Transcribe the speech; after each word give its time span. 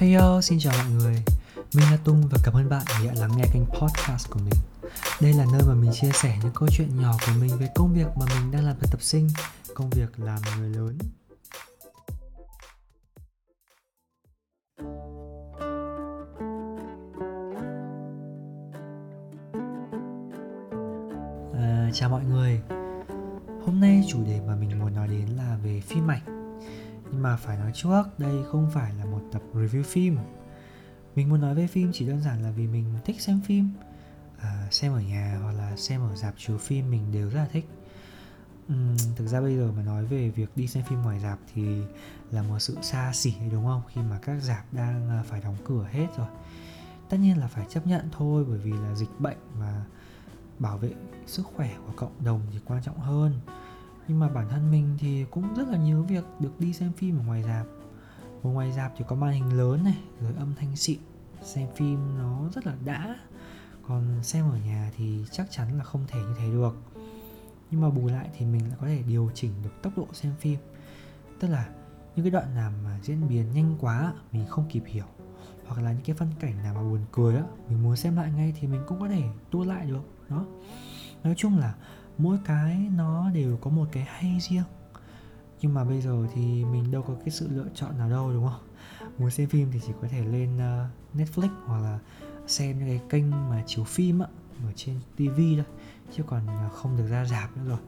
Heyo, 0.00 0.40
xin 0.40 0.58
chào 0.58 0.72
mọi 0.78 0.90
người. 0.90 1.22
Mình 1.74 1.90
là 1.90 1.98
Tung 2.04 2.28
và 2.30 2.38
cảm 2.44 2.54
ơn 2.54 2.68
bạn 2.68 2.82
vì 3.00 3.06
đã 3.06 3.14
lắng 3.16 3.30
nghe 3.36 3.44
kênh 3.52 3.66
podcast 3.66 4.30
của 4.30 4.40
mình. 4.44 4.54
Đây 5.20 5.32
là 5.32 5.44
nơi 5.52 5.62
mà 5.68 5.74
mình 5.74 5.90
chia 5.92 6.10
sẻ 6.14 6.38
những 6.42 6.52
câu 6.54 6.68
chuyện 6.72 7.02
nhỏ 7.02 7.12
của 7.26 7.32
mình 7.40 7.58
về 7.58 7.68
công 7.74 7.94
việc 7.94 8.06
mà 8.20 8.26
mình 8.26 8.50
đang 8.50 8.66
làm 8.66 8.76
thực 8.80 8.90
tập 8.90 9.02
sinh 9.02 9.28
Công 9.74 9.90
việc 9.90 10.20
làm 10.20 10.38
người 10.58 10.70
lớn. 10.70 10.98
À, 21.54 21.90
Chào 21.92 22.10
mọi 22.10 22.24
người. 22.24 22.60
Hôm 23.66 23.80
nay 23.80 24.04
chủ 24.08 24.24
đề 24.24 24.40
mà 24.46 24.56
mình 24.56 24.78
muốn 24.78 24.94
nói 24.94 25.08
đến 25.08 25.26
là 25.36 25.56
về 25.62 25.80
phim 25.80 26.10
ảnh 26.10 26.39
nhưng 27.12 27.22
mà 27.22 27.36
phải 27.36 27.58
nói 27.58 27.70
trước 27.74 28.02
đây 28.18 28.44
không 28.52 28.70
phải 28.70 28.94
là 28.94 29.04
một 29.04 29.20
tập 29.32 29.42
review 29.54 29.82
phim. 29.82 30.18
Mình 31.16 31.28
muốn 31.28 31.40
nói 31.40 31.54
về 31.54 31.66
phim 31.66 31.90
chỉ 31.92 32.06
đơn 32.06 32.20
giản 32.20 32.42
là 32.42 32.50
vì 32.50 32.66
mình 32.66 32.84
thích 33.04 33.20
xem 33.20 33.40
phim. 33.40 33.68
À, 34.38 34.68
xem 34.70 34.92
ở 34.92 35.00
nhà 35.00 35.38
hoặc 35.42 35.52
là 35.52 35.76
xem 35.76 36.00
ở 36.00 36.16
dạp 36.16 36.34
chiếu 36.38 36.58
phim 36.58 36.90
mình 36.90 37.12
đều 37.12 37.30
rất 37.30 37.40
là 37.40 37.48
thích. 37.52 37.68
Uhm, 38.72 38.96
thực 39.16 39.26
ra 39.26 39.40
bây 39.40 39.56
giờ 39.56 39.72
mà 39.76 39.82
nói 39.82 40.04
về 40.04 40.30
việc 40.30 40.50
đi 40.56 40.66
xem 40.66 40.84
phim 40.84 41.02
ngoài 41.02 41.20
dạp 41.20 41.38
thì 41.54 41.82
là 42.30 42.42
một 42.42 42.58
sự 42.58 42.76
xa 42.82 43.12
xỉ 43.14 43.34
đúng 43.52 43.64
không? 43.64 43.82
Khi 43.94 44.00
mà 44.10 44.18
các 44.22 44.40
dạp 44.40 44.64
đang 44.72 45.10
à, 45.10 45.22
phải 45.26 45.40
đóng 45.40 45.56
cửa 45.64 45.88
hết 45.90 46.06
rồi. 46.16 46.26
Tất 47.08 47.16
nhiên 47.20 47.38
là 47.38 47.48
phải 47.48 47.66
chấp 47.68 47.86
nhận 47.86 48.08
thôi 48.12 48.44
bởi 48.48 48.58
vì 48.58 48.72
là 48.72 48.94
dịch 48.94 49.20
bệnh 49.20 49.38
và 49.58 49.84
bảo 50.58 50.78
vệ 50.78 50.90
sức 51.26 51.46
khỏe 51.56 51.76
của 51.86 51.92
cộng 51.96 52.24
đồng 52.24 52.40
thì 52.52 52.58
quan 52.64 52.82
trọng 52.82 52.98
hơn 52.98 53.40
nhưng 54.08 54.18
mà 54.18 54.28
bản 54.28 54.48
thân 54.48 54.70
mình 54.70 54.96
thì 54.98 55.24
cũng 55.30 55.54
rất 55.54 55.68
là 55.68 55.78
nhớ 55.78 56.02
việc 56.02 56.24
được 56.40 56.60
đi 56.60 56.72
xem 56.72 56.92
phim 56.92 57.18
ở 57.18 57.22
ngoài 57.26 57.42
rạp. 57.42 57.66
Ở 58.42 58.50
ngoài 58.50 58.72
rạp 58.72 58.92
thì 58.96 59.04
có 59.08 59.16
màn 59.16 59.32
hình 59.32 59.58
lớn 59.58 59.84
này, 59.84 59.98
rồi 60.20 60.32
âm 60.38 60.54
thanh 60.54 60.76
xịn. 60.76 60.98
Xem 61.42 61.68
phim 61.76 62.18
nó 62.18 62.48
rất 62.54 62.66
là 62.66 62.74
đã. 62.84 63.16
Còn 63.88 64.04
xem 64.22 64.50
ở 64.50 64.58
nhà 64.66 64.90
thì 64.96 65.24
chắc 65.30 65.46
chắn 65.50 65.78
là 65.78 65.84
không 65.84 66.04
thể 66.08 66.20
như 66.20 66.34
thế 66.38 66.50
được. 66.50 66.76
Nhưng 67.70 67.80
mà 67.80 67.90
bù 67.90 68.06
lại 68.06 68.28
thì 68.38 68.46
mình 68.46 68.68
lại 68.68 68.76
có 68.80 68.86
thể 68.86 69.02
điều 69.02 69.30
chỉnh 69.34 69.52
được 69.62 69.82
tốc 69.82 69.92
độ 69.96 70.06
xem 70.12 70.32
phim. 70.40 70.58
Tức 71.40 71.48
là 71.48 71.68
những 72.16 72.24
cái 72.24 72.30
đoạn 72.30 72.54
nào 72.54 72.72
mà 72.84 72.98
diễn 73.02 73.28
biến 73.28 73.52
nhanh 73.52 73.76
quá, 73.80 74.12
mình 74.32 74.46
không 74.46 74.68
kịp 74.70 74.82
hiểu. 74.86 75.04
Hoặc 75.66 75.82
là 75.82 75.92
những 75.92 76.02
cái 76.04 76.16
phân 76.16 76.28
cảnh 76.40 76.62
nào 76.62 76.74
mà 76.74 76.82
buồn 76.82 77.00
cười 77.12 77.36
á, 77.36 77.42
mình 77.68 77.82
muốn 77.82 77.96
xem 77.96 78.16
lại 78.16 78.32
ngay 78.32 78.54
thì 78.60 78.68
mình 78.68 78.82
cũng 78.86 79.00
có 79.00 79.08
thể 79.08 79.22
tua 79.50 79.64
lại 79.64 79.86
được, 79.86 80.02
đó. 80.28 80.46
Nói 81.24 81.34
chung 81.36 81.58
là 81.58 81.74
mỗi 82.22 82.38
cái 82.44 82.88
nó 82.96 83.30
đều 83.30 83.56
có 83.56 83.70
một 83.70 83.88
cái 83.92 84.06
hay 84.08 84.38
riêng. 84.40 84.64
Nhưng 85.60 85.74
mà 85.74 85.84
bây 85.84 86.00
giờ 86.00 86.26
thì 86.34 86.64
mình 86.64 86.90
đâu 86.90 87.02
có 87.02 87.14
cái 87.14 87.30
sự 87.30 87.48
lựa 87.50 87.66
chọn 87.74 87.98
nào 87.98 88.10
đâu 88.10 88.32
đúng 88.32 88.48
không? 88.48 88.60
Muốn 89.18 89.30
xem 89.30 89.48
phim 89.48 89.68
thì 89.72 89.80
chỉ 89.86 89.92
có 90.02 90.08
thể 90.08 90.24
lên 90.24 90.56
uh, 90.56 91.16
Netflix 91.16 91.48
hoặc 91.66 91.78
là 91.78 91.98
xem 92.46 92.78
những 92.78 92.88
cái 92.88 93.00
kênh 93.08 93.30
mà 93.30 93.62
chiếu 93.66 93.84
phim 93.84 94.18
á 94.18 94.26
ở 94.64 94.72
trên 94.76 95.00
TV 95.16 95.36
thôi 95.36 95.64
chứ 96.12 96.22
còn 96.26 96.46
ờ, 96.46 96.68
không 96.68 96.96
được 96.96 97.06
ra 97.06 97.24
rạp 97.24 97.56
nữa 97.56 97.62
rồi. 97.66 97.78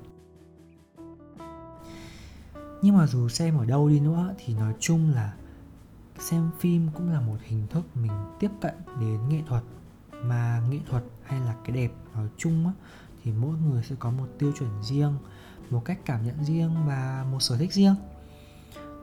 Nhưng 2.82 2.96
mà 2.96 3.06
dù 3.06 3.28
xem 3.28 3.58
ở 3.58 3.64
đâu 3.64 3.88
đi 3.88 4.00
nữa 4.00 4.34
thì 4.38 4.54
nói 4.54 4.74
chung 4.80 5.10
là 5.10 5.34
xem 6.18 6.50
phim 6.58 6.88
cũng 6.94 7.12
là 7.12 7.20
một 7.20 7.36
hình 7.42 7.66
thức 7.70 7.84
mình 7.94 8.12
tiếp 8.40 8.50
cận 8.60 8.74
đến 9.00 9.28
nghệ 9.28 9.42
thuật. 9.46 9.62
Mà 10.22 10.62
nghệ 10.70 10.78
thuật 10.90 11.04
hay 11.22 11.40
là 11.40 11.54
cái 11.64 11.76
đẹp 11.76 11.92
nói 12.14 12.28
chung 12.36 12.66
á 12.66 12.72
thì 13.24 13.32
mỗi 13.32 13.56
người 13.68 13.82
sẽ 13.82 13.96
có 13.98 14.10
một 14.10 14.26
tiêu 14.38 14.52
chuẩn 14.58 14.82
riêng 14.82 15.12
một 15.72 15.84
cách 15.84 15.98
cảm 16.04 16.24
nhận 16.24 16.44
riêng 16.44 16.70
và 16.86 17.26
một 17.30 17.40
sở 17.40 17.56
thích 17.56 17.72
riêng. 17.72 17.94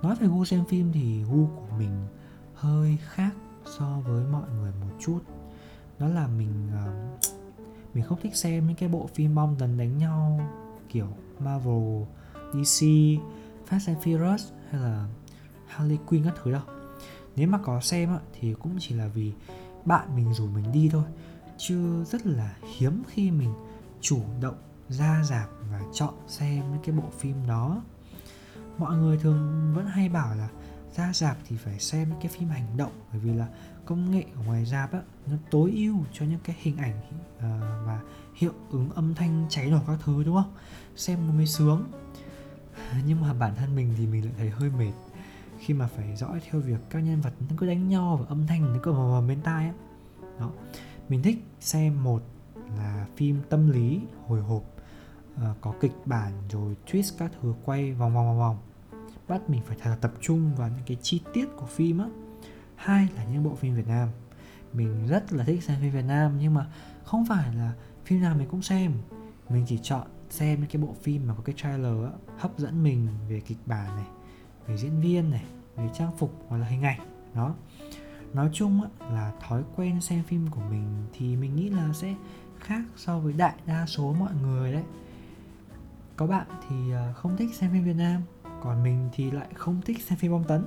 Nói 0.01 0.15
về 0.15 0.27
gu 0.27 0.45
xem 0.45 0.65
phim 0.65 0.91
thì 0.91 1.23
gu 1.23 1.47
của 1.47 1.77
mình 1.77 2.07
hơi 2.55 2.97
khác 3.01 3.31
so 3.65 3.99
với 4.07 4.25
mọi 4.25 4.49
người 4.59 4.71
một 4.81 4.95
chút. 4.99 5.19
Đó 5.99 6.07
là 6.07 6.27
mình 6.27 6.69
uh, 6.69 7.19
mình 7.93 8.03
không 8.03 8.19
thích 8.21 8.35
xem 8.35 8.67
những 8.67 8.75
cái 8.75 8.89
bộ 8.89 9.09
phim 9.13 9.35
bom 9.35 9.55
tấn 9.59 9.77
đánh 9.77 9.97
nhau 9.97 10.41
kiểu 10.89 11.07
Marvel, 11.39 12.03
DC, 12.53 12.85
Fast 13.69 13.87
and 13.87 13.97
Furious 14.03 14.51
hay 14.71 14.81
là 14.81 15.07
Harley 15.67 15.97
Quinn 16.05 16.25
các 16.25 16.33
thứ 16.43 16.51
đâu. 16.51 16.61
Nếu 17.35 17.47
mà 17.47 17.57
có 17.57 17.81
xem 17.81 18.17
thì 18.39 18.53
cũng 18.53 18.77
chỉ 18.79 18.95
là 18.95 19.07
vì 19.07 19.33
bạn 19.85 20.15
mình 20.15 20.33
rủ 20.33 20.47
mình 20.47 20.71
đi 20.71 20.89
thôi 20.91 21.03
chứ 21.57 22.03
rất 22.03 22.25
là 22.25 22.55
hiếm 22.77 23.03
khi 23.07 23.31
mình 23.31 23.53
chủ 24.01 24.21
động 24.41 24.57
ra 24.89 25.23
rạp 25.23 25.49
và 25.71 25.81
chọn 25.93 26.13
xem 26.27 26.71
những 26.71 26.81
cái 26.85 26.95
bộ 26.95 27.09
phim 27.19 27.35
đó. 27.47 27.81
Mọi 28.77 28.97
người 28.97 29.17
thường 29.17 29.71
vẫn 29.75 29.85
hay 29.85 30.09
bảo 30.09 30.35
là 30.35 30.49
ra 30.95 31.13
rạp 31.13 31.37
thì 31.47 31.57
phải 31.57 31.79
xem 31.79 32.09
những 32.09 32.19
cái 32.21 32.31
phim 32.31 32.49
hành 32.49 32.77
động 32.77 32.91
bởi 33.11 33.21
vì 33.21 33.33
là 33.33 33.47
công 33.85 34.11
nghệ 34.11 34.23
ở 34.35 34.43
ngoài 34.45 34.65
rạp 34.65 34.91
á 34.91 35.01
nó 35.27 35.35
tối 35.51 35.71
ưu 35.75 35.95
cho 36.13 36.25
những 36.25 36.39
cái 36.43 36.55
hình 36.59 36.77
ảnh 36.77 36.99
uh, 37.37 37.43
và 37.85 37.99
hiệu 38.35 38.51
ứng 38.71 38.89
âm 38.89 39.15
thanh 39.15 39.45
cháy 39.49 39.65
nổ 39.65 39.79
các 39.87 39.99
thứ 40.03 40.23
đúng 40.23 40.35
không? 40.35 40.53
Xem 40.95 41.27
nó 41.27 41.33
mới 41.33 41.47
sướng. 41.47 41.91
Nhưng 43.05 43.21
mà 43.21 43.33
bản 43.33 43.55
thân 43.55 43.75
mình 43.75 43.93
thì 43.97 44.07
mình 44.07 44.25
lại 44.25 44.33
thấy 44.37 44.49
hơi 44.49 44.69
mệt. 44.69 44.91
Khi 45.59 45.73
mà 45.73 45.87
phải 45.87 46.15
dõi 46.15 46.41
theo 46.49 46.61
việc 46.61 46.79
các 46.89 46.99
nhân 46.99 47.21
vật 47.21 47.33
nó 47.39 47.55
cứ 47.57 47.67
đánh 47.67 47.89
nhau 47.89 48.17
và 48.21 48.25
âm 48.29 48.47
thanh 48.47 48.73
nó 48.73 48.79
cứ 48.83 48.91
vào 48.91 49.23
bên 49.27 49.41
tai 49.41 49.65
á. 49.65 49.73
Đó. 50.39 50.51
Mình 51.09 51.23
thích 51.23 51.45
xem 51.59 52.03
một 52.03 52.23
là 52.77 53.05
phim 53.15 53.41
tâm 53.49 53.69
lý 53.69 54.01
hồi 54.27 54.41
hộp 54.41 54.63
uh, 55.35 55.41
có 55.61 55.73
kịch 55.81 55.93
bản 56.05 56.31
rồi 56.49 56.75
twist 56.87 57.13
các 57.17 57.31
thứ 57.41 57.53
quay 57.65 57.93
vòng 57.93 58.13
vòng 58.13 58.25
vòng 58.27 58.39
vòng. 58.39 58.57
Bắt 59.27 59.49
mình 59.49 59.61
phải 59.65 59.77
thật 59.81 59.89
là 59.89 59.95
tập 59.95 60.13
trung 60.21 60.55
vào 60.55 60.69
những 60.69 60.85
cái 60.85 60.97
chi 61.01 61.21
tiết 61.33 61.45
của 61.57 61.65
phim 61.65 61.99
á. 61.99 62.05
Hai 62.75 63.07
là 63.15 63.23
những 63.23 63.43
bộ 63.43 63.55
phim 63.55 63.75
Việt 63.75 63.87
Nam. 63.87 64.09
Mình 64.73 65.07
rất 65.07 65.33
là 65.33 65.43
thích 65.43 65.63
xem 65.63 65.77
phim 65.81 65.91
Việt 65.91 66.05
Nam 66.05 66.37
nhưng 66.39 66.53
mà 66.53 66.67
không 67.03 67.25
phải 67.25 67.55
là 67.55 67.73
phim 68.05 68.21
nào 68.21 68.35
mình 68.35 68.47
cũng 68.51 68.61
xem. 68.61 68.93
Mình 69.49 69.65
chỉ 69.67 69.79
chọn 69.83 70.07
xem 70.29 70.59
những 70.59 70.69
cái 70.69 70.81
bộ 70.81 70.95
phim 71.01 71.27
mà 71.27 71.33
có 71.33 71.43
cái 71.43 71.55
trailer 71.57 72.05
á, 72.05 72.11
hấp 72.37 72.59
dẫn 72.59 72.83
mình 72.83 73.07
về 73.29 73.39
kịch 73.39 73.57
bản 73.65 73.95
này 73.95 74.05
về 74.67 74.77
diễn 74.77 75.01
viên 75.01 75.29
này 75.29 75.43
về 75.75 75.89
trang 75.93 76.17
phục 76.17 76.45
hoặc 76.47 76.57
là 76.57 76.67
hình 76.67 76.81
ảnh 76.81 76.99
đó. 77.35 77.55
Nói 78.33 78.49
chung 78.53 78.81
á, 78.81 78.89
là 79.11 79.33
thói 79.47 79.63
quen 79.75 80.01
xem 80.01 80.23
phim 80.23 80.47
của 80.47 80.61
mình 80.69 80.85
thì 81.13 81.35
mình 81.35 81.55
nghĩ 81.55 81.69
là 81.69 81.93
sẽ 81.93 82.15
khác 82.59 82.81
so 82.95 83.19
với 83.19 83.33
đại 83.33 83.55
đa 83.65 83.85
số 83.85 84.13
mọi 84.19 84.31
người 84.41 84.71
đấy. 84.71 84.83
Có 86.15 86.27
bạn 86.27 86.47
thì 86.69 86.91
ờ, 86.91 87.13
không 87.13 87.37
thích 87.37 87.55
xem 87.55 87.71
phim 87.71 87.83
Việt 87.83 87.95
Nam, 87.95 88.21
còn 88.61 88.83
mình 88.83 89.09
thì 89.13 89.31
lại 89.31 89.47
không 89.55 89.81
thích 89.81 90.01
xem 90.01 90.19
phim 90.19 90.31
bom 90.31 90.43
tấn. 90.43 90.65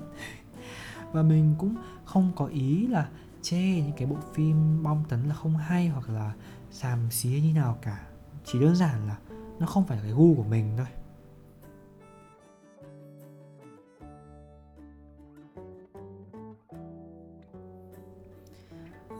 Và 1.13 1.23
mình 1.23 1.55
cũng 1.59 1.75
không 2.05 2.33
có 2.37 2.47
ý 2.47 2.87
là 2.87 3.09
chê 3.43 3.63
những 3.63 3.93
cái 3.97 4.07
bộ 4.07 4.17
phim 4.35 4.83
bom 4.83 5.03
tấn 5.09 5.29
là 5.29 5.35
không 5.35 5.57
hay 5.57 5.89
hoặc 5.89 6.11
là 6.11 6.33
xàm 6.71 7.11
xía 7.11 7.41
như 7.43 7.53
nào 7.55 7.79
cả. 7.83 8.01
Chỉ 8.45 8.61
đơn 8.61 8.77
giản 8.77 9.09
là 9.09 9.17
nó 9.59 9.67
không 9.67 9.87
phải 9.87 9.97
là 9.97 10.03
cái 10.03 10.13
gu 10.13 10.35
của 10.35 10.45
mình 10.45 10.77
thôi. 10.77 10.87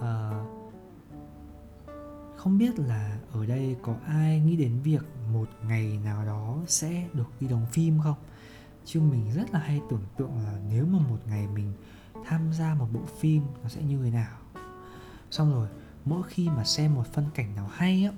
Ờ, 0.01 0.45
không 2.43 2.59
biết 2.59 2.79
là 2.79 3.19
ở 3.33 3.47
đây 3.47 3.77
có 3.83 3.95
ai 4.07 4.41
nghĩ 4.41 4.57
đến 4.57 4.81
việc 4.83 5.03
một 5.33 5.49
ngày 5.69 5.99
nào 6.05 6.25
đó 6.25 6.59
sẽ 6.67 7.09
được 7.13 7.29
đi 7.41 7.49
đóng 7.49 7.67
phim 7.73 8.01
không? 8.01 8.15
Chứ 8.85 9.01
mình 9.01 9.31
rất 9.35 9.51
là 9.53 9.59
hay 9.59 9.81
tưởng 9.91 10.03
tượng 10.17 10.39
là 10.45 10.59
nếu 10.71 10.87
mà 10.87 10.99
một 10.99 11.19
ngày 11.27 11.47
mình 11.47 11.73
tham 12.25 12.53
gia 12.53 12.75
một 12.75 12.87
bộ 12.93 13.01
phim 13.21 13.43
nó 13.63 13.69
sẽ 13.69 13.83
như 13.83 14.03
thế 14.05 14.11
nào. 14.11 14.39
Xong 15.31 15.53
rồi 15.53 15.69
mỗi 16.05 16.23
khi 16.29 16.49
mà 16.49 16.65
xem 16.65 16.95
một 16.95 17.07
phân 17.07 17.25
cảnh 17.35 17.55
nào 17.55 17.69
hay 17.73 18.05
á 18.05 18.13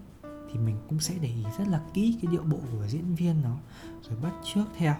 thì 0.52 0.58
mình 0.58 0.76
cũng 0.88 1.00
sẽ 1.00 1.14
để 1.20 1.28
ý 1.28 1.44
rất 1.58 1.68
là 1.68 1.80
kỹ 1.94 2.18
cái 2.22 2.32
điệu 2.32 2.42
bộ 2.42 2.58
của 2.72 2.86
diễn 2.86 3.14
viên 3.14 3.42
nó 3.42 3.56
rồi 4.08 4.18
bắt 4.22 4.32
trước 4.54 4.64
theo. 4.76 4.94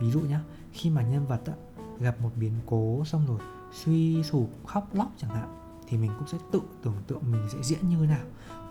Ví 0.00 0.10
dụ 0.10 0.20
nhá 0.20 0.40
khi 0.72 0.90
mà 0.90 1.02
nhân 1.02 1.26
vật 1.26 1.40
á, 1.46 1.52
gặp 1.98 2.20
một 2.20 2.30
biến 2.36 2.52
cố 2.66 3.04
xong 3.04 3.26
rồi 3.26 3.40
suy 3.72 4.22
sụp 4.22 4.50
khóc 4.66 4.94
lóc 4.94 5.12
chẳng 5.18 5.30
hạn 5.30 5.59
thì 5.90 5.98
mình 5.98 6.10
cũng 6.18 6.28
sẽ 6.28 6.38
tự 6.52 6.60
tưởng 6.82 6.96
tượng 7.06 7.32
mình 7.32 7.48
sẽ 7.48 7.58
diễn 7.62 7.88
như 7.88 7.96
thế 8.00 8.06
nào 8.06 8.24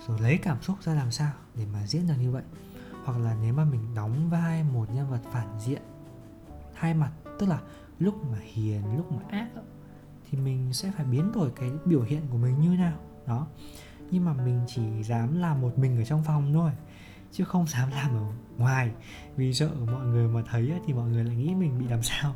rồi 0.08 0.20
lấy 0.20 0.38
cảm 0.38 0.62
xúc 0.62 0.78
ra 0.82 0.94
làm 0.94 1.12
sao 1.12 1.32
để 1.56 1.66
mà 1.74 1.88
diễn 1.88 2.08
được 2.08 2.14
như 2.20 2.32
vậy. 2.32 2.44
Hoặc 3.06 3.18
là 3.18 3.36
nếu 3.42 3.54
mà 3.54 3.66
mình 3.66 3.96
đóng 3.96 4.30
vai 4.30 4.64
một 4.64 4.86
nhân 4.94 5.10
vật 5.10 5.22
phản 5.32 5.60
diện 5.60 5.82
hai 6.74 6.94
mặt 6.94 7.12
tức 7.40 7.46
là 7.46 7.62
lúc 8.00 8.32
mà 8.32 8.38
hiền 8.42 8.98
lúc 8.98 9.12
mà 9.12 9.22
ác 9.30 9.50
thì 10.30 10.38
mình 10.38 10.74
sẽ 10.74 10.92
phải 10.92 11.06
biến 11.06 11.32
đổi 11.32 11.52
cái 11.56 11.72
biểu 11.86 12.02
hiện 12.02 12.22
của 12.32 12.38
mình 12.38 12.62
như 12.62 12.70
nào. 12.70 12.98
Đó. 13.28 13.48
Nhưng 14.12 14.26
mà 14.26 14.34
mình 14.34 14.62
chỉ 14.68 15.04
dám 15.04 15.40
làm 15.40 15.62
một 15.62 15.78
mình 15.78 15.98
ở 15.98 16.06
trong 16.06 16.24
phòng 16.24 16.54
thôi 16.54 16.72
chứ 17.32 17.44
không 17.44 17.68
dám 17.74 17.92
làm 17.92 18.12
ở 18.12 18.32
ngoài. 18.58 18.92
Vì 19.36 19.54
sợ 19.54 19.70
mọi 19.92 20.06
người 20.06 20.28
mà 20.28 20.44
thấy 20.52 20.74
thì 20.86 20.94
mọi 20.94 21.10
người 21.10 21.24
lại 21.24 21.36
nghĩ 21.36 21.56
mình 21.56 21.80
bị 21.80 21.88
làm 21.88 22.04
sao. 22.04 22.36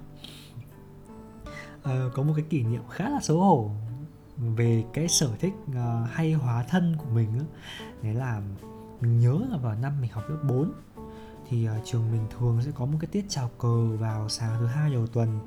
À, 1.84 2.06
có 2.14 2.24
một 2.24 2.34
cái 2.36 2.46
kỷ 2.50 2.64
niệm 2.64 2.82
khá 2.90 3.10
là 3.10 3.20
xấu 3.22 3.40
hổ 3.40 3.72
về 4.38 4.84
cái 4.94 5.08
sở 5.08 5.30
thích 5.40 5.54
uh, 5.70 6.10
hay 6.10 6.34
hóa 6.34 6.64
thân 6.64 6.96
của 6.98 7.10
mình 7.14 7.40
đó. 7.40 7.46
đấy 8.02 8.14
là 8.14 8.42
mình 9.02 9.20
nhớ 9.20 9.40
là 9.52 9.58
vào 9.58 9.76
năm 9.76 10.02
mình 10.02 10.12
học 10.14 10.24
lớp 10.30 10.38
4 10.48 10.72
thì 11.50 11.70
uh, 11.70 11.86
trường 11.86 12.12
mình 12.12 12.22
thường 12.38 12.62
sẽ 12.66 12.72
có 12.76 12.86
một 12.86 12.98
cái 13.02 13.08
tiết 13.12 13.26
chào 13.30 13.52
cờ 13.58 13.98
vào 13.98 14.30
sáng 14.30 14.56
thứ 14.60 14.66
hai 14.66 14.94
đầu 14.94 15.08
tuần. 15.08 15.40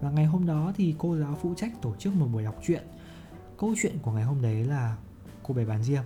Và 0.00 0.10
ngày 0.10 0.24
hôm 0.24 0.46
đó 0.46 0.72
thì 0.76 0.94
cô 0.98 1.16
giáo 1.16 1.38
phụ 1.42 1.54
trách 1.56 1.72
tổ 1.82 1.94
chức 1.96 2.14
một 2.14 2.26
buổi 2.26 2.42
đọc 2.42 2.54
truyện. 2.66 2.82
Câu 3.58 3.74
chuyện 3.82 3.98
của 4.02 4.12
ngày 4.12 4.24
hôm 4.24 4.42
đấy 4.42 4.64
là 4.64 4.96
cô 5.42 5.54
bé 5.54 5.64
bán 5.64 5.82
diêm. 5.82 6.02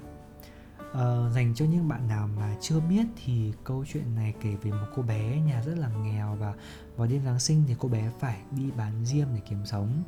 Uh, 0.91 1.33
dành 1.35 1.53
cho 1.55 1.65
những 1.65 1.89
bạn 1.89 2.09
nào 2.09 2.29
mà 2.37 2.57
chưa 2.61 2.81
biết 2.81 3.07
thì 3.25 3.53
câu 3.65 3.85
chuyện 3.93 4.15
này 4.15 4.35
kể 4.41 4.57
về 4.63 4.71
một 4.71 4.87
cô 4.97 5.03
bé 5.03 5.41
nhà 5.41 5.63
rất 5.67 5.79
là 5.79 5.89
nghèo 5.89 6.37
và 6.41 6.55
vào 6.97 7.07
đêm 7.07 7.25
giáng 7.25 7.41
sinh 7.41 7.63
thì 7.69 7.75
cô 7.79 7.89
bé 7.89 8.11
phải 8.21 8.41
đi 8.51 8.71
bán 8.77 9.05
diêm 9.05 9.27
để 9.35 9.41
kiếm 9.49 9.67
sống 9.67 10.03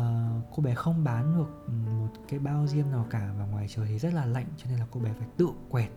uh, 0.00 0.44
cô 0.54 0.62
bé 0.62 0.74
không 0.74 1.04
bán 1.04 1.34
được 1.38 1.72
một 1.86 2.08
cái 2.28 2.40
bao 2.40 2.66
diêm 2.66 2.90
nào 2.90 3.06
cả 3.10 3.32
và 3.38 3.46
ngoài 3.46 3.66
trời 3.68 3.86
thì 3.88 3.98
rất 3.98 4.14
là 4.14 4.26
lạnh 4.26 4.46
cho 4.56 4.70
nên 4.70 4.78
là 4.78 4.86
cô 4.90 5.00
bé 5.00 5.12
phải 5.18 5.28
tự 5.36 5.48
quẹt 5.70 5.90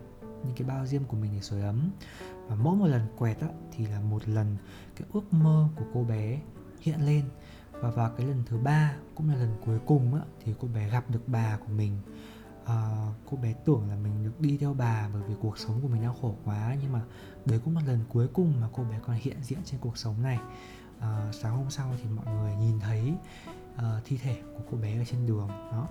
những 0.44 0.54
cái 0.56 0.68
bao 0.68 0.86
diêm 0.86 1.04
của 1.04 1.16
mình 1.16 1.30
để 1.34 1.40
sưởi 1.40 1.62
ấm. 1.62 1.90
Và 2.48 2.54
mỗi 2.54 2.76
một 2.76 2.86
lần 2.86 3.06
quẹt 3.18 3.40
á, 3.40 3.48
thì 3.72 3.86
là 3.86 4.00
một 4.00 4.28
lần 4.28 4.56
cái 4.96 5.08
ước 5.12 5.32
mơ 5.32 5.68
của 5.76 5.84
cô 5.94 6.04
bé 6.04 6.40
hiện 6.80 7.06
lên. 7.06 7.24
Và 7.72 7.90
vào 7.90 8.10
cái 8.16 8.26
lần 8.26 8.42
thứ 8.46 8.58
ba 8.58 8.94
cũng 9.14 9.28
là 9.28 9.36
lần 9.36 9.56
cuối 9.64 9.78
cùng 9.86 10.14
á, 10.14 10.20
thì 10.44 10.54
cô 10.60 10.68
bé 10.74 10.88
gặp 10.90 11.10
được 11.10 11.22
bà 11.26 11.56
của 11.56 11.72
mình. 11.72 12.00
À, 12.64 13.06
cô 13.30 13.36
bé 13.36 13.54
tưởng 13.64 13.88
là 13.88 13.96
mình 13.96 14.24
được 14.24 14.40
đi 14.40 14.56
theo 14.56 14.74
bà 14.74 15.08
bởi 15.12 15.22
vì 15.22 15.34
cuộc 15.40 15.58
sống 15.58 15.80
của 15.82 15.88
mình 15.88 16.02
đang 16.02 16.14
khổ 16.22 16.34
quá 16.44 16.76
nhưng 16.82 16.92
mà 16.92 17.02
đấy 17.46 17.60
cũng 17.64 17.76
là 17.76 17.82
lần 17.86 18.00
cuối 18.08 18.28
cùng 18.28 18.60
mà 18.60 18.68
cô 18.72 18.84
bé 18.84 19.00
còn 19.06 19.16
hiện 19.16 19.36
diện 19.42 19.58
trên 19.64 19.80
cuộc 19.80 19.98
sống 19.98 20.22
này. 20.22 20.38
À, 21.00 21.30
sáng 21.32 21.56
hôm 21.56 21.70
sau 21.70 21.94
thì 22.02 22.08
mọi 22.08 22.34
người 22.34 22.54
nhìn 22.56 22.80
thấy 22.80 23.14
uh, 23.78 24.04
thi 24.04 24.18
thể 24.22 24.42
của 24.56 24.62
cô 24.70 24.76
bé 24.76 24.98
ở 24.98 25.04
trên 25.04 25.26
đường 25.26 25.48
đó. 25.48 25.88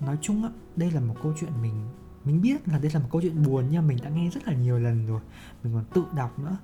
Nói 0.00 0.18
chung 0.20 0.44
á 0.44 0.50
đây 0.76 0.90
là 0.90 1.00
một 1.00 1.14
câu 1.22 1.34
chuyện 1.40 1.62
mình 1.62 1.88
mình 2.24 2.42
biết 2.42 2.68
là 2.68 2.78
đây 2.78 2.90
là 2.94 3.00
một 3.00 3.08
câu 3.12 3.22
chuyện 3.22 3.42
buồn 3.42 3.64
nhưng 3.70 3.88
mình 3.88 3.98
đã 4.02 4.10
nghe 4.10 4.30
rất 4.30 4.48
là 4.48 4.54
nhiều 4.54 4.78
lần 4.78 5.06
rồi 5.06 5.20
mình 5.62 5.74
còn 5.74 5.84
tự 5.94 6.04
đọc 6.16 6.38
nữa. 6.38 6.56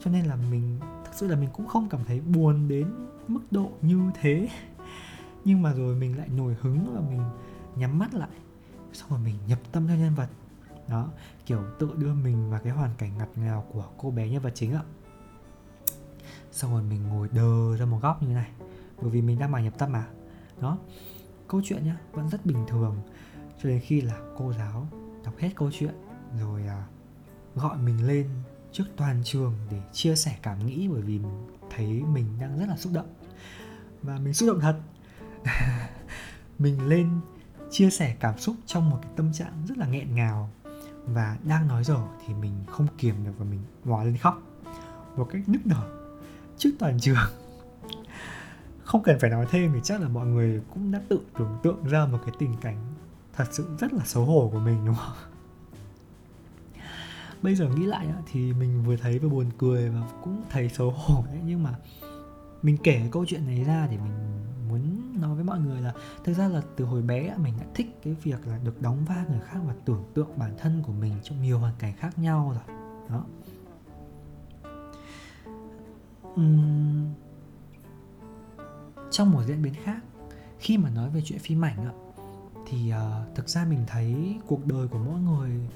Cho 0.00 0.10
nên 0.10 0.24
là 0.24 0.36
mình 0.50 0.80
thực 1.04 1.14
sự 1.14 1.28
là 1.28 1.36
mình 1.36 1.48
cũng 1.52 1.66
không 1.66 1.88
cảm 1.88 2.00
thấy 2.04 2.20
buồn 2.20 2.68
đến 2.68 2.92
mức 3.28 3.40
độ 3.50 3.70
như 3.82 4.10
thế. 4.20 4.48
Nhưng 5.44 5.62
mà 5.62 5.72
rồi 5.72 5.94
mình 5.94 6.18
lại 6.18 6.28
nổi 6.28 6.56
hứng 6.60 6.94
và 6.94 7.00
mình 7.00 7.22
nhắm 7.76 7.98
mắt 7.98 8.14
lại 8.14 8.28
xong 8.92 9.10
rồi 9.10 9.18
mình 9.18 9.34
nhập 9.46 9.58
tâm 9.72 9.86
theo 9.86 9.96
nhân 9.96 10.14
vật 10.14 10.28
đó. 10.88 11.08
Kiểu 11.46 11.62
tự 11.78 11.90
đưa 11.96 12.14
mình 12.14 12.50
vào 12.50 12.60
cái 12.64 12.72
hoàn 12.72 12.90
cảnh 12.98 13.18
ngặt 13.18 13.28
nghèo 13.36 13.64
của 13.72 13.84
cô 13.98 14.10
bé 14.10 14.28
nhân 14.28 14.42
vật 14.42 14.52
chính 14.54 14.74
ạ. 14.74 14.82
Xong 16.52 16.72
rồi 16.72 16.82
mình 16.82 17.08
ngồi 17.08 17.28
đờ 17.32 17.76
ra 17.76 17.86
một 17.86 17.98
góc 18.02 18.22
như 18.22 18.28
thế 18.28 18.34
này 18.34 18.50
bởi 19.00 19.10
vì 19.10 19.22
mình 19.22 19.38
đang 19.38 19.52
mải 19.52 19.62
nhập 19.62 19.78
tâm 19.78 19.92
mà. 19.92 20.06
Đó. 20.60 20.78
Câu 21.48 21.60
chuyện 21.64 21.84
nhá 21.84 21.96
vẫn 22.12 22.28
rất 22.28 22.46
bình 22.46 22.64
thường. 22.68 22.96
Cho 23.62 23.68
đến 23.68 23.80
khi 23.80 24.00
là 24.00 24.18
cô 24.36 24.52
giáo 24.52 24.86
đọc 25.24 25.34
hết 25.38 25.50
câu 25.56 25.70
chuyện 25.72 25.94
rồi 26.40 26.66
à, 26.66 26.86
gọi 27.54 27.76
mình 27.76 28.06
lên 28.06 28.28
trước 28.72 28.84
toàn 28.96 29.22
trường 29.24 29.54
để 29.70 29.80
chia 29.92 30.16
sẻ 30.16 30.36
cảm 30.42 30.66
nghĩ 30.66 30.88
bởi 30.88 31.02
vì 31.02 31.20
thấy 31.76 31.86
mình 31.86 32.26
đang 32.40 32.58
rất 32.58 32.66
là 32.68 32.76
xúc 32.76 32.92
động. 32.92 33.14
Và 34.02 34.18
mình 34.18 34.34
xúc 34.34 34.48
động 34.48 34.60
thật. 34.60 34.80
Mình 36.58 36.88
lên 36.88 37.20
chia 37.70 37.90
sẻ 37.90 38.16
cảm 38.20 38.38
xúc 38.38 38.56
trong 38.66 38.90
một 38.90 38.98
cái 39.02 39.12
tâm 39.16 39.32
trạng 39.32 39.52
rất 39.68 39.78
là 39.78 39.86
nghẹn 39.86 40.14
ngào. 40.14 40.50
Và 41.04 41.38
đang 41.42 41.68
nói 41.68 41.84
dở 41.84 41.98
thì 42.26 42.34
mình 42.34 42.52
không 42.66 42.86
kiềm 42.98 43.24
được 43.24 43.32
và 43.38 43.44
mình 43.44 43.60
hòa 43.84 44.04
lên 44.04 44.16
khóc. 44.16 44.42
Một 45.16 45.28
cách 45.32 45.48
nức 45.48 45.66
nở 45.66 46.12
trước 46.58 46.70
toàn 46.78 47.00
trường 47.00 47.45
không 48.86 49.02
cần 49.02 49.18
phải 49.18 49.30
nói 49.30 49.46
thêm 49.50 49.72
thì 49.74 49.80
chắc 49.82 50.00
là 50.00 50.08
mọi 50.08 50.26
người 50.26 50.60
cũng 50.74 50.90
đã 50.90 51.00
tự 51.08 51.20
tưởng 51.38 51.58
tượng 51.62 51.84
ra 51.84 52.06
một 52.06 52.18
cái 52.26 52.34
tình 52.38 52.54
cảnh 52.60 52.76
thật 53.32 53.44
sự 53.50 53.68
rất 53.78 53.92
là 53.92 54.04
xấu 54.04 54.24
hổ 54.24 54.50
của 54.52 54.58
mình 54.58 54.86
đúng 54.86 54.94
không? 54.94 55.16
Bây 57.42 57.54
giờ 57.54 57.68
nghĩ 57.68 57.86
lại 57.86 58.06
thì 58.32 58.52
mình 58.52 58.82
vừa 58.84 58.96
thấy 58.96 59.18
vừa 59.18 59.28
buồn 59.28 59.50
cười 59.58 59.88
và 59.88 60.00
cũng 60.22 60.42
thấy 60.50 60.68
xấu 60.68 60.90
hổ 60.90 61.24
đấy. 61.26 61.40
Nhưng 61.44 61.62
mà 61.62 61.74
mình 62.62 62.76
kể 62.82 63.08
câu 63.12 63.24
chuyện 63.28 63.46
này 63.46 63.64
ra 63.64 63.88
để 63.90 63.96
mình 63.96 64.12
muốn 64.68 65.12
nói 65.20 65.34
với 65.34 65.44
mọi 65.44 65.60
người 65.60 65.80
là 65.80 65.92
thực 66.24 66.34
ra 66.34 66.48
là 66.48 66.62
từ 66.76 66.84
hồi 66.84 67.02
bé 67.02 67.34
mình 67.36 67.54
đã 67.60 67.66
thích 67.74 67.98
cái 68.04 68.16
việc 68.22 68.46
là 68.46 68.58
được 68.64 68.82
đóng 68.82 69.04
vai 69.04 69.24
người 69.28 69.40
khác 69.40 69.58
và 69.66 69.74
tưởng 69.84 70.04
tượng 70.14 70.38
bản 70.38 70.54
thân 70.58 70.82
của 70.86 70.92
mình 70.92 71.12
trong 71.22 71.42
nhiều 71.42 71.58
hoàn 71.58 71.74
cảnh 71.78 71.92
khác 71.98 72.18
nhau 72.18 72.54
rồi. 72.54 72.76
Đó. 73.08 73.24
Uhm, 76.40 76.85
trong 79.16 79.30
một 79.30 79.42
diễn 79.46 79.62
biến 79.62 79.74
khác. 79.84 80.00
Khi 80.58 80.78
mà 80.78 80.90
nói 80.90 81.10
về 81.10 81.22
chuyện 81.24 81.38
phim 81.38 81.64
ảnh 81.64 81.76
ạ 81.76 81.94
thì 82.66 82.92
uh, 82.92 83.34
thực 83.34 83.48
ra 83.48 83.64
mình 83.64 83.84
thấy 83.86 84.36
cuộc 84.46 84.66
đời 84.66 84.88
của 84.88 84.98
mỗi 84.98 85.20
người 85.20 85.68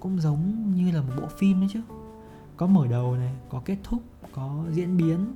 cũng 0.00 0.20
giống 0.20 0.72
như 0.74 0.90
là 0.92 1.02
một 1.02 1.12
bộ 1.20 1.26
phim 1.38 1.60
đấy 1.60 1.68
chứ. 1.72 1.80
Có 2.56 2.66
mở 2.66 2.86
đầu 2.86 3.16
này 3.16 3.34
có 3.48 3.62
kết 3.64 3.76
thúc 3.84 4.02
có 4.32 4.64
diễn 4.72 4.96
biến 4.96 5.34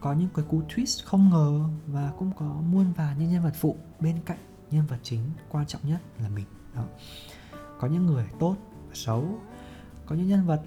có 0.00 0.12
những 0.12 0.28
cái 0.34 0.44
cú 0.48 0.62
twist 0.68 1.06
không 1.06 1.30
ngờ 1.30 1.60
và 1.86 2.12
cũng 2.18 2.32
có 2.38 2.46
muôn 2.46 2.92
vàn 2.92 3.18
những 3.18 3.32
nhân 3.32 3.42
vật 3.42 3.54
phụ 3.60 3.76
bên 4.00 4.16
cạnh 4.26 4.38
nhân 4.70 4.86
vật 4.86 4.98
chính 5.02 5.20
quan 5.48 5.66
trọng 5.66 5.80
nhất 5.84 6.00
là 6.22 6.28
mình 6.28 6.46
đó. 6.74 6.84
Có 7.80 7.88
những 7.88 8.06
người 8.06 8.26
tốt 8.38 8.56
và 8.88 8.94
xấu 8.94 9.38
có 10.06 10.16
những 10.16 10.28
nhân 10.28 10.46
vật 10.46 10.62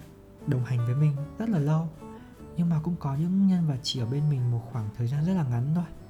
đồng 0.48 0.66
hành 0.66 0.86
với 0.86 0.96
mình 0.96 1.16
rất 1.38 1.50
là 1.50 1.60
lâu 1.60 1.88
nhưng 2.58 2.70
mà 2.70 2.80
cũng 2.84 2.96
có 3.00 3.16
những 3.16 3.48
nhân 3.48 3.68
vật 3.68 3.78
chỉ 3.84 4.00
ở 4.00 4.06
bên 4.06 4.30
mình 4.30 4.52
một 4.52 4.62
khoảng 4.72 4.90
thời 4.98 5.08
gian 5.08 5.26
rất 5.26 5.34
là 5.34 5.44
ngắn 5.44 5.72
thôi 5.76 6.01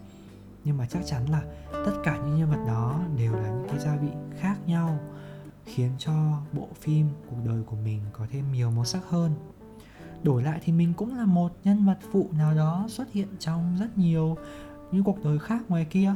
nhưng 0.63 0.77
mà 0.77 0.85
chắc 0.85 1.05
chắn 1.05 1.29
là 1.29 1.41
tất 1.71 1.93
cả 2.03 2.17
những 2.17 2.37
nhân 2.37 2.49
vật 2.49 2.63
đó 2.67 3.01
đều 3.17 3.33
là 3.33 3.49
những 3.49 3.67
cái 3.69 3.79
gia 3.79 3.95
vị 3.95 4.09
khác 4.39 4.57
nhau, 4.67 4.99
khiến 5.65 5.91
cho 5.97 6.41
bộ 6.53 6.67
phim 6.81 7.07
cuộc 7.29 7.37
đời 7.45 7.63
của 7.63 7.75
mình 7.75 8.01
có 8.13 8.27
thêm 8.31 8.51
nhiều 8.51 8.71
màu 8.71 8.85
sắc 8.85 9.09
hơn. 9.09 9.31
Đổi 10.23 10.43
lại 10.43 10.59
thì 10.63 10.73
mình 10.73 10.93
cũng 10.93 11.17
là 11.17 11.25
một 11.25 11.51
nhân 11.63 11.85
vật 11.85 11.97
phụ 12.11 12.29
nào 12.37 12.53
đó 12.53 12.85
xuất 12.89 13.11
hiện 13.11 13.27
trong 13.39 13.77
rất 13.79 13.97
nhiều 13.97 14.37
những 14.91 15.03
cuộc 15.03 15.23
đời 15.23 15.39
khác 15.39 15.61
ngoài 15.67 15.85
kia. 15.89 16.13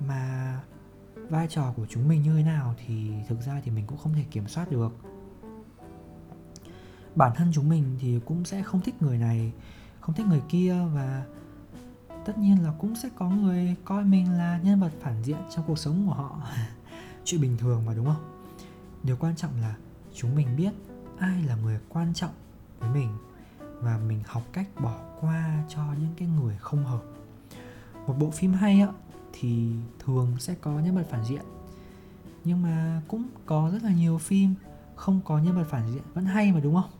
Mà 0.00 0.60
vai 1.28 1.46
trò 1.48 1.72
của 1.76 1.86
chúng 1.88 2.08
mình 2.08 2.22
như 2.22 2.36
thế 2.36 2.42
nào 2.42 2.74
thì 2.86 3.10
thực 3.28 3.40
ra 3.40 3.60
thì 3.64 3.70
mình 3.70 3.86
cũng 3.86 3.98
không 3.98 4.14
thể 4.14 4.24
kiểm 4.30 4.48
soát 4.48 4.70
được. 4.70 4.92
Bản 7.14 7.32
thân 7.36 7.50
chúng 7.54 7.68
mình 7.68 7.84
thì 8.00 8.20
cũng 8.24 8.44
sẽ 8.44 8.62
không 8.62 8.80
thích 8.80 9.02
người 9.02 9.18
này, 9.18 9.52
không 10.00 10.14
thích 10.14 10.26
người 10.26 10.42
kia 10.48 10.76
và 10.94 11.24
tất 12.24 12.38
nhiên 12.38 12.64
là 12.64 12.72
cũng 12.78 12.96
sẽ 12.96 13.08
có 13.16 13.28
người 13.30 13.76
coi 13.84 14.04
mình 14.04 14.32
là 14.32 14.60
nhân 14.62 14.80
vật 14.80 14.90
phản 15.00 15.22
diện 15.22 15.38
trong 15.50 15.64
cuộc 15.66 15.78
sống 15.78 16.06
của 16.06 16.14
họ. 16.14 16.40
Chuyện 17.24 17.40
bình 17.40 17.56
thường 17.56 17.84
mà 17.86 17.94
đúng 17.94 18.06
không? 18.06 18.42
Điều 19.02 19.16
quan 19.16 19.36
trọng 19.36 19.60
là 19.60 19.74
chúng 20.14 20.34
mình 20.34 20.56
biết 20.56 20.72
ai 21.18 21.42
là 21.42 21.56
người 21.56 21.80
quan 21.88 22.14
trọng 22.14 22.30
với 22.78 22.90
mình 22.90 23.08
và 23.80 23.98
mình 23.98 24.22
học 24.26 24.42
cách 24.52 24.68
bỏ 24.80 24.98
qua 25.20 25.64
cho 25.68 25.82
những 26.00 26.14
cái 26.16 26.28
người 26.28 26.56
không 26.60 26.84
hợp. 26.84 27.02
Một 28.06 28.14
bộ 28.18 28.30
phim 28.30 28.52
hay 28.52 28.80
á 28.80 28.88
thì 29.32 29.72
thường 29.98 30.36
sẽ 30.38 30.54
có 30.60 30.70
nhân 30.70 30.94
vật 30.94 31.06
phản 31.10 31.24
diện. 31.24 31.42
Nhưng 32.44 32.62
mà 32.62 33.02
cũng 33.08 33.24
có 33.46 33.70
rất 33.72 33.82
là 33.82 33.90
nhiều 33.90 34.18
phim 34.18 34.54
không 34.96 35.20
có 35.24 35.38
nhân 35.38 35.56
vật 35.56 35.66
phản 35.70 35.92
diện 35.92 36.02
vẫn 36.14 36.24
hay 36.24 36.52
mà 36.52 36.60
đúng 36.60 36.74
không? 36.74 36.90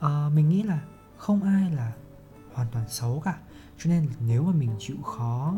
À, 0.00 0.28
mình 0.34 0.48
nghĩ 0.48 0.62
là 0.62 0.80
không 1.16 1.42
ai 1.42 1.70
là 1.70 1.92
hoàn 2.54 2.68
toàn 2.72 2.88
xấu 2.88 3.22
cả 3.24 3.38
cho 3.78 3.90
nên 3.90 4.08
nếu 4.26 4.42
mà 4.42 4.52
mình 4.52 4.70
chịu 4.78 4.96
khó 5.02 5.54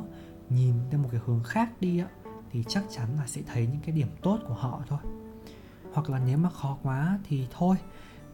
nhìn 0.50 0.75
theo 0.90 1.00
một 1.00 1.08
cái 1.12 1.20
hướng 1.26 1.42
khác 1.44 1.70
đi 1.80 1.98
á, 1.98 2.08
thì 2.52 2.64
chắc 2.68 2.84
chắn 2.90 3.08
là 3.16 3.26
sẽ 3.26 3.42
thấy 3.46 3.66
những 3.66 3.80
cái 3.87 3.94
điểm 3.94 4.08
tốt 4.22 4.38
của 4.48 4.54
họ 4.54 4.82
thôi. 4.88 4.98
Hoặc 5.92 6.10
là 6.10 6.18
nếu 6.26 6.38
mà 6.38 6.50
khó 6.50 6.78
quá 6.82 7.18
thì 7.28 7.46
thôi, 7.58 7.76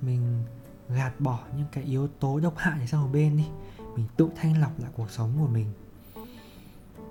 mình 0.00 0.44
gạt 0.88 1.20
bỏ 1.20 1.38
những 1.56 1.66
cái 1.72 1.84
yếu 1.84 2.08
tố 2.08 2.40
độc 2.40 2.54
hại 2.56 2.78
này 2.78 2.86
sang 2.86 3.02
một 3.02 3.08
bên 3.12 3.36
đi. 3.36 3.44
Mình 3.96 4.06
tự 4.16 4.28
thanh 4.36 4.60
lọc 4.60 4.80
lại 4.80 4.90
cuộc 4.96 5.10
sống 5.10 5.30
của 5.38 5.46
mình. 5.46 5.66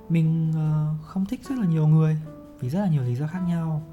Mình 0.10 0.54
ờ, 0.56 0.94
không 1.06 1.26
thích 1.26 1.42
rất 1.50 1.58
là 1.58 1.66
nhiều 1.66 1.88
người 1.88 2.18
vì 2.60 2.70
rất 2.70 2.80
là 2.80 2.88
nhiều 2.88 3.04
lý 3.04 3.16
do 3.16 3.28
khác 3.28 3.40
nhau. 3.40 3.84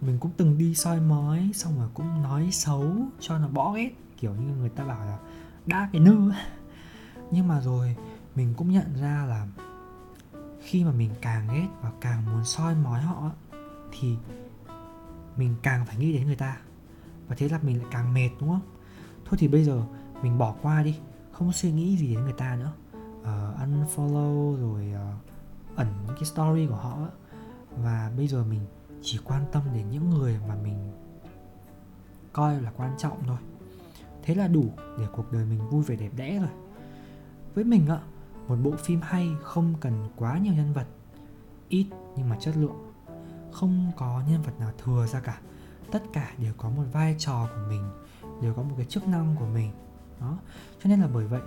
Mình 0.00 0.18
cũng 0.18 0.30
từng 0.36 0.58
đi 0.58 0.74
soi 0.74 1.00
mói 1.00 1.50
xong 1.54 1.78
rồi 1.78 1.88
cũng 1.94 2.22
nói 2.22 2.48
xấu 2.52 2.94
cho 3.20 3.38
nó 3.38 3.48
bỏ 3.48 3.72
ghét, 3.72 3.90
kiểu 4.16 4.34
như 4.34 4.54
người 4.56 4.68
ta 4.68 4.84
bảo 4.84 5.06
là 5.06 5.18
đã 5.66 5.88
cái 5.92 6.00
nư 6.00 6.32
nhưng 7.30 7.48
mà 7.48 7.60
rồi 7.60 7.96
mình 8.34 8.54
cũng 8.56 8.72
nhận 8.72 8.94
ra 9.00 9.26
là 9.28 9.46
khi 10.60 10.84
mà 10.84 10.92
mình 10.92 11.10
càng 11.20 11.48
ghét 11.54 11.68
và 11.80 11.92
càng 12.00 12.24
muốn 12.26 12.44
soi 12.44 12.74
mói 12.74 13.00
họ 13.00 13.30
thì 13.92 14.16
mình 15.36 15.54
càng 15.62 15.86
phải 15.86 15.96
nghĩ 15.96 16.12
đến 16.12 16.26
người 16.26 16.36
ta. 16.36 16.56
Và 17.28 17.36
thế 17.36 17.48
là 17.48 17.58
mình 17.62 17.78
lại 17.78 17.86
càng 17.90 18.14
mệt 18.14 18.30
đúng 18.40 18.48
không? 18.48 18.60
Thôi 19.24 19.36
thì 19.38 19.48
bây 19.48 19.64
giờ 19.64 19.82
mình 20.22 20.38
bỏ 20.38 20.54
qua 20.62 20.82
đi 20.82 20.98
không 21.32 21.52
suy 21.52 21.72
nghĩ 21.72 21.96
gì 21.96 22.14
đến 22.14 22.24
người 22.24 22.32
ta 22.32 22.56
nữa. 22.56 22.72
Uh, 23.20 23.58
unfollow 23.60 24.56
rồi 24.60 24.94
uh, 24.94 25.76
ẩn 25.76 25.86
những 26.06 26.16
cái 26.16 26.24
story 26.24 26.66
của 26.66 26.76
họ 26.76 26.98
và 27.76 28.12
bây 28.16 28.28
giờ 28.28 28.44
mình 28.44 28.60
chỉ 29.02 29.18
quan 29.24 29.44
tâm 29.52 29.62
đến 29.74 29.90
những 29.90 30.10
người 30.10 30.40
mà 30.48 30.54
mình 30.54 30.92
coi 32.32 32.62
là 32.62 32.70
quan 32.76 32.94
trọng 32.98 33.22
thôi. 33.26 33.38
Thế 34.22 34.34
là 34.34 34.48
đủ 34.48 34.72
để 34.98 35.06
cuộc 35.12 35.32
đời 35.32 35.44
mình 35.44 35.70
vui 35.70 35.82
vẻ 35.82 35.96
đẹp 35.96 36.10
đẽ 36.16 36.38
rồi. 36.38 36.50
Với 37.54 37.64
mình 37.64 37.86
ạ 37.88 38.00
một 38.50 38.56
bộ 38.62 38.76
phim 38.76 39.00
hay 39.00 39.30
không 39.42 39.74
cần 39.80 40.08
quá 40.16 40.38
nhiều 40.38 40.54
nhân 40.54 40.72
vật. 40.72 40.86
Ít 41.68 41.86
nhưng 42.16 42.28
mà 42.28 42.36
chất 42.40 42.56
lượng. 42.56 42.92
Không 43.52 43.92
có 43.96 44.22
nhân 44.28 44.42
vật 44.42 44.52
nào 44.58 44.72
thừa 44.84 45.06
ra 45.06 45.20
cả. 45.20 45.40
Tất 45.92 46.02
cả 46.12 46.32
đều 46.38 46.52
có 46.56 46.70
một 46.70 46.82
vai 46.92 47.16
trò 47.18 47.48
của 47.54 47.62
mình 47.68 47.90
đều 48.42 48.54
có 48.54 48.62
một 48.62 48.74
cái 48.76 48.86
chức 48.86 49.08
năng 49.08 49.36
của 49.38 49.46
mình. 49.46 49.72
Đó. 50.20 50.38
Cho 50.82 50.90
nên 50.90 51.00
là 51.00 51.08
bởi 51.14 51.26
vậy 51.26 51.40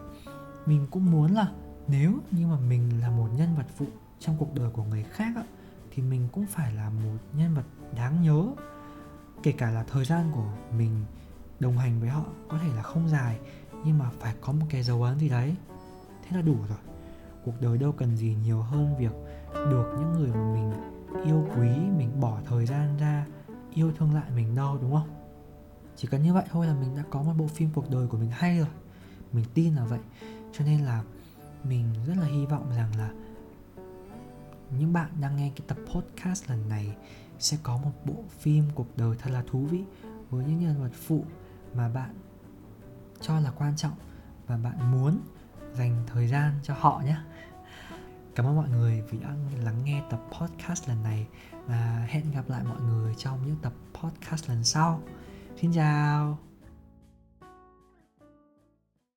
mình 0.65 0.87
cũng 0.91 1.11
muốn 1.11 1.31
là 1.31 1.51
nếu 1.87 2.13
như 2.31 2.47
mà 2.47 2.57
mình 2.59 3.01
là 3.01 3.09
một 3.09 3.27
nhân 3.37 3.55
vật 3.57 3.65
phụ 3.77 3.85
trong 4.19 4.37
cuộc 4.39 4.55
đời 4.55 4.69
của 4.69 4.83
người 4.83 5.03
khác 5.03 5.33
á, 5.35 5.43
thì 5.91 6.03
mình 6.03 6.27
cũng 6.31 6.45
phải 6.45 6.73
là 6.73 6.89
một 6.89 7.17
nhân 7.33 7.53
vật 7.55 7.65
đáng 7.95 8.21
nhớ. 8.21 8.47
Kể 9.43 9.51
cả 9.51 9.71
là 9.71 9.83
thời 9.83 10.05
gian 10.05 10.31
của 10.31 10.47
mình 10.77 11.05
đồng 11.59 11.77
hành 11.77 11.99
với 11.99 12.09
họ 12.09 12.23
có 12.49 12.57
thể 12.57 12.67
là 12.75 12.81
không 12.81 13.09
dài 13.09 13.39
nhưng 13.85 13.97
mà 13.97 14.09
phải 14.19 14.35
có 14.41 14.53
một 14.53 14.65
cái 14.69 14.83
dấu 14.83 15.03
ấn 15.03 15.19
gì 15.19 15.29
đấy. 15.29 15.55
Thế 16.23 16.37
là 16.37 16.41
đủ 16.41 16.55
rồi 16.69 16.92
cuộc 17.45 17.61
đời 17.61 17.77
đâu 17.77 17.91
cần 17.91 18.17
gì 18.17 18.35
nhiều 18.43 18.61
hơn 18.61 18.97
việc 18.97 19.13
được 19.53 19.95
những 19.99 20.13
người 20.13 20.29
mà 20.29 20.53
mình 20.53 20.71
yêu 21.25 21.47
quý, 21.55 21.69
mình 21.97 22.19
bỏ 22.19 22.39
thời 22.45 22.65
gian 22.65 22.97
ra, 22.97 23.25
yêu 23.73 23.91
thương 23.97 24.13
lại 24.13 24.31
mình 24.35 24.55
đâu, 24.55 24.77
đúng 24.81 24.93
không? 24.93 25.09
Chỉ 25.95 26.07
cần 26.07 26.23
như 26.23 26.33
vậy 26.33 26.43
thôi 26.51 26.67
là 26.67 26.73
mình 26.73 26.95
đã 26.95 27.03
có 27.09 27.21
một 27.21 27.33
bộ 27.37 27.47
phim 27.47 27.69
cuộc 27.73 27.89
đời 27.89 28.07
của 28.07 28.17
mình 28.17 28.31
hay 28.31 28.57
rồi. 28.57 28.67
Mình 29.31 29.45
tin 29.53 29.75
là 29.75 29.85
vậy. 29.85 29.99
Cho 30.51 30.65
nên 30.65 30.81
là 30.81 31.03
mình 31.63 31.85
rất 32.07 32.13
là 32.17 32.25
hy 32.25 32.45
vọng 32.45 32.71
rằng 32.77 32.89
là 32.97 33.11
những 34.79 34.93
bạn 34.93 35.09
đang 35.21 35.35
nghe 35.35 35.51
cái 35.55 35.67
tập 35.67 35.77
podcast 35.93 36.49
lần 36.49 36.69
này 36.69 36.95
sẽ 37.39 37.57
có 37.63 37.77
một 37.77 37.91
bộ 38.05 38.15
phim 38.39 38.63
cuộc 38.75 38.97
đời 38.97 39.15
thật 39.19 39.29
là 39.31 39.43
thú 39.47 39.59
vị 39.59 39.83
với 40.29 40.45
những 40.45 40.59
nhân 40.59 40.81
vật 40.81 40.91
phụ 40.93 41.25
mà 41.73 41.89
bạn 41.89 42.15
cho 43.21 43.39
là 43.39 43.51
quan 43.51 43.75
trọng 43.75 43.93
và 44.47 44.57
bạn 44.57 44.91
muốn 44.91 45.19
dành 45.77 46.03
thời 46.07 46.27
gian 46.27 46.53
cho 46.63 46.73
họ 46.79 47.01
nhé. 47.05 47.15
Cảm 48.35 48.45
ơn 48.45 48.55
mọi 48.55 48.69
người 48.69 49.03
vì 49.09 49.19
đã 49.19 49.29
lắng 49.63 49.81
nghe 49.85 50.01
tập 50.09 50.21
podcast 50.31 50.89
lần 50.89 51.03
này 51.03 51.27
và 51.67 52.05
hẹn 52.09 52.31
gặp 52.31 52.49
lại 52.49 52.63
mọi 52.63 52.81
người 52.81 53.13
trong 53.17 53.39
những 53.45 53.55
tập 53.61 53.73
podcast 53.93 54.49
lần 54.49 54.63
sau. 54.63 55.01
Xin 55.61 55.73
chào! 55.73 56.52